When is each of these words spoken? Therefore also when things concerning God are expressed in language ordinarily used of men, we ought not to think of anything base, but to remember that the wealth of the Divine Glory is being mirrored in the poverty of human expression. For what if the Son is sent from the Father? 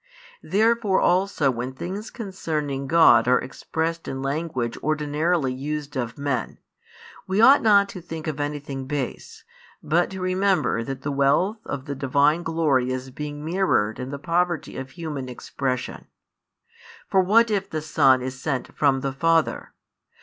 Therefore 0.41 0.99
also 0.99 1.51
when 1.51 1.73
things 1.73 2.09
concerning 2.09 2.87
God 2.87 3.27
are 3.27 3.37
expressed 3.37 4.07
in 4.07 4.23
language 4.23 4.75
ordinarily 4.81 5.53
used 5.53 5.95
of 5.95 6.17
men, 6.17 6.57
we 7.27 7.39
ought 7.39 7.61
not 7.61 7.87
to 7.89 8.01
think 8.01 8.25
of 8.25 8.39
anything 8.39 8.87
base, 8.87 9.43
but 9.83 10.09
to 10.09 10.19
remember 10.19 10.83
that 10.83 11.03
the 11.03 11.11
wealth 11.11 11.59
of 11.65 11.85
the 11.85 11.93
Divine 11.93 12.41
Glory 12.41 12.89
is 12.91 13.11
being 13.11 13.45
mirrored 13.45 13.99
in 13.99 14.09
the 14.09 14.17
poverty 14.17 14.75
of 14.75 14.89
human 14.89 15.29
expression. 15.29 16.07
For 17.07 17.21
what 17.21 17.51
if 17.51 17.69
the 17.69 17.83
Son 17.83 18.23
is 18.23 18.41
sent 18.41 18.75
from 18.75 19.01
the 19.01 19.13
Father? 19.13 19.71